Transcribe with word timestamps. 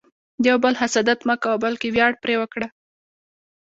د 0.41 0.43
یو 0.51 0.57
بل 0.63 0.73
حسادت 0.81 1.19
مه 1.27 1.35
کوه، 1.41 1.55
بلکې 1.65 1.87
ویاړ 1.95 2.11
پرې 2.23 2.35
وکړه. 2.41 2.67